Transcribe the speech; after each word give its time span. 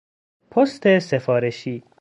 پست 0.51 0.99
سفارشی 0.99 1.83